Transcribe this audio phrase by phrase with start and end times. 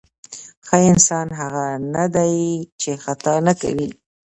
[0.67, 2.35] ښه انسان هغه نه دی
[2.81, 3.89] چې خطا نه کوي.